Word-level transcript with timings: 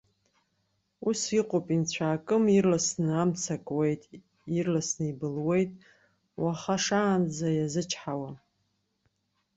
Ус 1.07 1.21
иҟоу 1.39 1.63
анцәаакым 1.75 2.43
ирласны 2.57 3.11
амца 3.21 3.55
акуеит, 3.61 4.01
ирласны 4.57 5.05
ибылуеит, 5.11 5.71
уаха 6.41 6.77
шаанӡа 6.83 7.47
иазычҳауам. 7.53 8.35